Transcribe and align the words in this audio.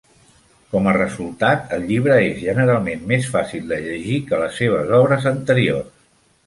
Com 0.69 0.87
a 0.91 0.93
resultat, 0.95 1.67
el 1.77 1.85
llibre 1.91 2.17
és 2.31 2.41
generalment 2.47 3.07
més 3.13 3.31
fàcil 3.37 3.71
de 3.75 3.81
llegir 3.87 4.19
que 4.31 4.43
les 4.45 4.61
seves 4.63 4.95
obres 5.03 5.31
anteriors. 5.37 5.97